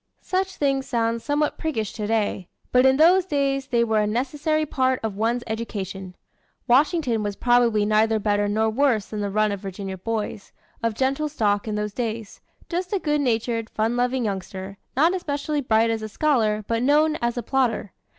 Such 0.23 0.55
things 0.55 0.87
sound 0.87 1.21
somewhat 1.21 1.59
priggish 1.59 1.93
today; 1.93 2.47
but 2.71 2.87
in 2.87 2.97
those 2.97 3.23
days 3.23 3.67
they 3.67 3.83
were 3.83 3.99
a 3.99 4.07
necessary 4.07 4.65
part 4.65 4.99
of 5.03 5.15
one's 5.15 5.43
education. 5.45 6.15
Washington 6.67 7.21
was 7.21 7.35
probably 7.35 7.85
neither 7.85 8.17
better 8.17 8.47
nor 8.47 8.67
worse 8.71 9.05
than 9.05 9.19
the 9.21 9.29
run 9.29 9.51
of 9.51 9.59
Virginia 9.59 9.99
boys, 9.99 10.53
of 10.81 10.95
gentle 10.95 11.29
stock, 11.29 11.67
in 11.67 11.75
those 11.75 11.93
days 11.93 12.41
just 12.67 12.91
a 12.91 12.97
good 12.97 13.21
natured, 13.21 13.69
fun 13.69 13.95
loving 13.95 14.25
youngster, 14.25 14.79
not 14.97 15.13
especially 15.13 15.61
bright 15.61 15.91
as 15.91 16.01
a 16.01 16.09
scholar, 16.09 16.65
but 16.67 16.81
known 16.81 17.15
as 17.17 17.37
a 17.37 17.43
plodder. 17.43 17.93